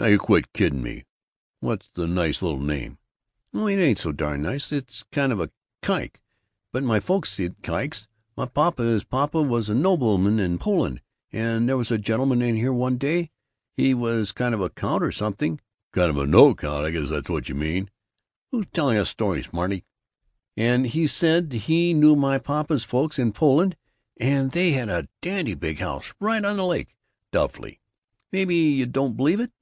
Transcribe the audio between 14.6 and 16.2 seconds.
a count or something" "Kind of